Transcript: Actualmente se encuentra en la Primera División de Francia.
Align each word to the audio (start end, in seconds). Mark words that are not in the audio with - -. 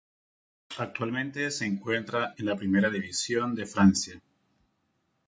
Actualmente 0.79 1.51
se 1.51 1.67
encuentra 1.67 2.33
en 2.39 2.47
la 2.47 2.55
Primera 2.55 2.89
División 2.89 3.53
de 3.53 3.67
Francia. 3.67 4.19